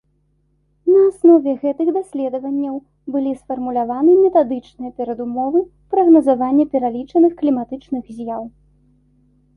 На 0.91 0.99
аснове 1.09 1.51
гэтых 1.65 1.91
даследаванняў 1.97 2.79
былі 3.15 3.33
сфармуляваны 3.41 4.15
метадычныя 4.25 4.91
перадумовы 5.03 5.61
прагназавання 5.95 6.65
пералічаных 6.73 7.31
кліматычных 7.43 8.03
з'яў. 8.19 8.43